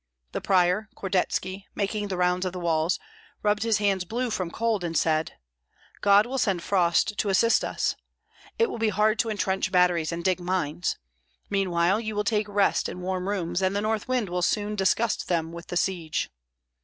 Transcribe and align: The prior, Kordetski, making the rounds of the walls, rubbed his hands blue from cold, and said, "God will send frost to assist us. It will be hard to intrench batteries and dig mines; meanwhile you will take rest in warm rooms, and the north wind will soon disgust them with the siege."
The 0.31 0.41
prior, 0.41 0.89
Kordetski, 0.95 1.65
making 1.75 2.07
the 2.07 2.17
rounds 2.17 2.43
of 2.43 2.53
the 2.53 2.59
walls, 2.59 2.97
rubbed 3.43 3.61
his 3.61 3.77
hands 3.77 4.03
blue 4.03 4.31
from 4.31 4.49
cold, 4.49 4.83
and 4.83 4.97
said, 4.97 5.33
"God 6.01 6.25
will 6.25 6.39
send 6.39 6.63
frost 6.63 7.15
to 7.19 7.29
assist 7.29 7.63
us. 7.63 7.95
It 8.57 8.67
will 8.71 8.79
be 8.79 8.89
hard 8.89 9.19
to 9.19 9.29
intrench 9.29 9.71
batteries 9.71 10.11
and 10.11 10.23
dig 10.23 10.39
mines; 10.39 10.97
meanwhile 11.51 11.99
you 11.99 12.15
will 12.15 12.23
take 12.23 12.47
rest 12.49 12.89
in 12.89 13.01
warm 13.01 13.29
rooms, 13.29 13.61
and 13.61 13.75
the 13.75 13.79
north 13.81 14.07
wind 14.07 14.27
will 14.29 14.41
soon 14.41 14.75
disgust 14.75 15.27
them 15.27 15.51
with 15.51 15.67
the 15.67 15.77
siege." 15.77 16.31